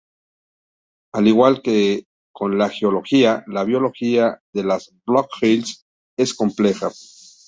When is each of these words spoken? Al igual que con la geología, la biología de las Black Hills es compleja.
Al 1.13 1.27
igual 1.27 1.61
que 1.61 2.07
con 2.33 2.57
la 2.57 2.69
geología, 2.71 3.43
la 3.45 3.63
biología 3.63 4.41
de 4.51 4.63
las 4.63 4.91
Black 5.05 5.27
Hills 5.43 5.85
es 6.17 6.33
compleja. 6.33 6.89